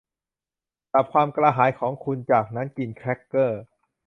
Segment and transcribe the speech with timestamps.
[0.93, 3.61] ดับความกระหายของคุณจากนั้นกินแครกเกอร์